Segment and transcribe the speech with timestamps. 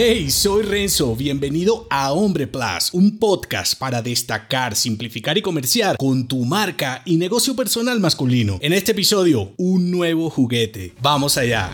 [0.00, 6.28] Hey, soy Renzo, bienvenido a Hombre Plus, un podcast para destacar, simplificar y comerciar con
[6.28, 8.60] tu marca y negocio personal masculino.
[8.62, 10.92] En este episodio, un nuevo juguete.
[11.02, 11.72] Vamos allá.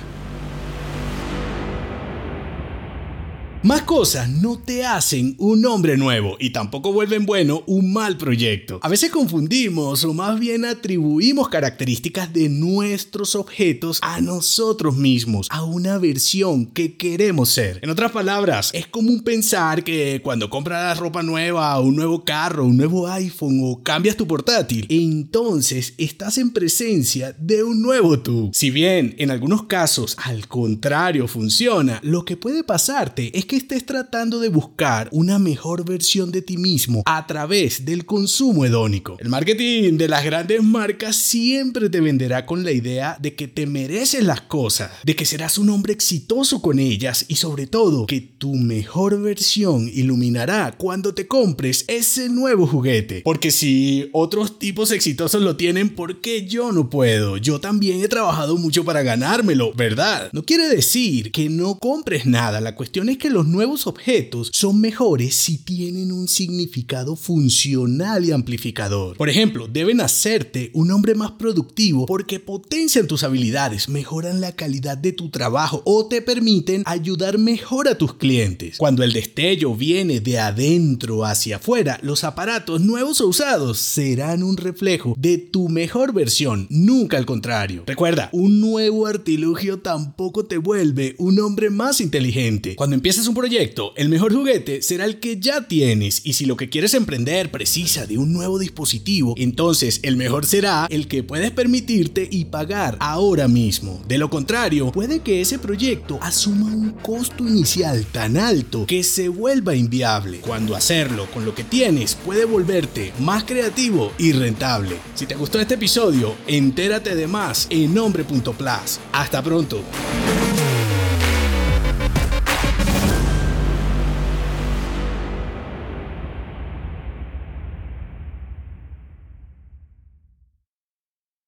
[3.64, 8.78] Más cosas no te hacen un hombre nuevo y tampoco vuelven bueno un mal proyecto.
[8.82, 15.64] A veces confundimos o más bien atribuimos características de nuestros objetos a nosotros mismos, a
[15.64, 17.78] una versión que queremos ser.
[17.80, 22.76] En otras palabras, es común pensar que cuando compras ropa nueva, un nuevo carro, un
[22.76, 28.50] nuevo iPhone o cambias tu portátil, entonces estás en presencia de un nuevo tú.
[28.52, 33.86] Si bien en algunos casos al contrario funciona, lo que puede pasarte es que estés
[33.86, 39.16] tratando de buscar una mejor versión de ti mismo a través del consumo hedónico.
[39.18, 43.66] El marketing de las grandes marcas siempre te venderá con la idea de que te
[43.66, 48.20] mereces las cosas, de que serás un hombre exitoso con ellas y sobre todo que
[48.20, 53.22] tu mejor versión iluminará cuando te compres ese nuevo juguete.
[53.24, 57.36] Porque si otros tipos exitosos lo tienen, ¿por qué yo no puedo?
[57.36, 60.30] Yo también he trabajado mucho para ganármelo, ¿verdad?
[60.32, 64.80] No quiere decir que no compres nada, la cuestión es que los nuevos objetos son
[64.80, 69.16] mejores si tienen un significado funcional y amplificador.
[69.16, 74.96] Por ejemplo, deben hacerte un hombre más productivo porque potencian tus habilidades, mejoran la calidad
[74.96, 78.76] de tu trabajo o te permiten ayudar mejor a tus clientes.
[78.78, 84.56] Cuando el destello viene de adentro hacia afuera, los aparatos nuevos o usados serán un
[84.56, 87.84] reflejo de tu mejor versión, nunca al contrario.
[87.86, 92.76] Recuerda, un nuevo artilugio tampoco te vuelve un hombre más inteligente.
[92.76, 96.56] Cuando empiezas un proyecto, el mejor juguete será el que ya tienes y si lo
[96.56, 101.50] que quieres emprender precisa de un nuevo dispositivo, entonces el mejor será el que puedes
[101.50, 104.02] permitirte y pagar ahora mismo.
[104.06, 109.28] De lo contrario, puede que ese proyecto asuma un costo inicial tan alto que se
[109.28, 114.96] vuelva inviable, cuando hacerlo con lo que tienes puede volverte más creativo y rentable.
[115.14, 119.00] Si te gustó este episodio, entérate de más en nombre.plus.
[119.12, 119.82] Hasta pronto.